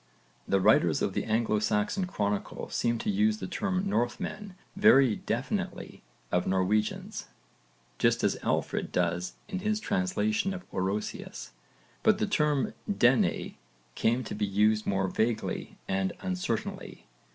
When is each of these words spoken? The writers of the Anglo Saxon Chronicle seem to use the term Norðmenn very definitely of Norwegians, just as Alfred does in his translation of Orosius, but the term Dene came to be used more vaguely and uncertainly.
The 0.47 0.59
writers 0.59 1.03
of 1.03 1.13
the 1.13 1.25
Anglo 1.25 1.59
Saxon 1.59 2.05
Chronicle 2.07 2.69
seem 2.71 2.97
to 2.97 3.09
use 3.11 3.37
the 3.37 3.45
term 3.45 3.83
Norðmenn 3.85 4.55
very 4.75 5.17
definitely 5.17 6.01
of 6.31 6.47
Norwegians, 6.47 7.27
just 7.99 8.23
as 8.23 8.35
Alfred 8.41 8.91
does 8.91 9.33
in 9.47 9.59
his 9.59 9.79
translation 9.79 10.55
of 10.55 10.65
Orosius, 10.71 11.51
but 12.01 12.17
the 12.17 12.25
term 12.25 12.73
Dene 12.91 13.53
came 13.93 14.23
to 14.23 14.33
be 14.33 14.47
used 14.47 14.87
more 14.87 15.07
vaguely 15.07 15.77
and 15.87 16.13
uncertainly. 16.21 17.05